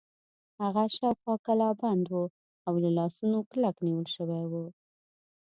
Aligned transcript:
هغه 0.61 0.83
شاوخوا 0.95 1.35
کلابند 1.45 2.05
و 2.13 2.17
او 2.67 2.73
له 2.83 2.89
لاسونو 2.97 3.37
کلک 3.51 3.75
نیول 3.85 4.07
شوی 4.15 4.43
و. 4.51 4.53